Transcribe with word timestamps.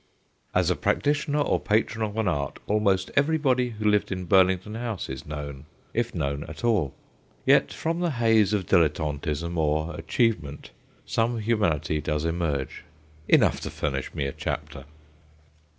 As 0.55 0.71
a 0.71 0.75
practitioner 0.75 1.41
or 1.41 1.59
patron 1.59 2.03
of 2.03 2.17
an 2.17 2.27
art 2.27 2.57
almost 2.65 3.11
everybody 3.15 3.69
who 3.69 3.85
lived 3.87 4.11
in 4.11 4.25
Bur 4.25 4.45
lington 4.45 4.73
House 4.75 5.09
is 5.09 5.27
known, 5.27 5.67
if 5.93 6.15
known 6.15 6.43
at 6.45 6.63
all. 6.63 6.95
Yet 7.45 7.71
from 7.71 7.99
the 7.99 8.09
haze 8.09 8.51
of 8.51 8.65
dilettantism 8.65 9.55
or 9.57 9.95
achieve 9.95 10.41
ment 10.41 10.71
some 11.05 11.37
humanity 11.37 12.01
does 12.01 12.25
emerge, 12.25 12.83
enough 13.27 13.59
to 13.59 13.69
furnish 13.69 14.11
me 14.15 14.25
a 14.25 14.31
chapter. 14.31 14.85